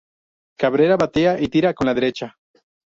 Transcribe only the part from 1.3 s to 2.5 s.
y tira con la derecha.